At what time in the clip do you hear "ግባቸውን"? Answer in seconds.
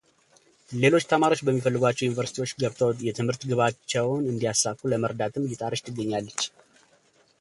3.51-4.27